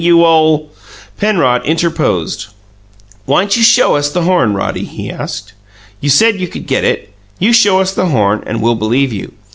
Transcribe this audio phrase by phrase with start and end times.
[0.03, 0.71] "You ole"
[1.19, 2.47] Penrod interposed.
[3.27, 5.53] "Why'n't you show us the horn, Roddy?" he asked.
[5.99, 7.13] "You said you could get it.
[7.37, 9.33] You show us the horn and we'll believe you.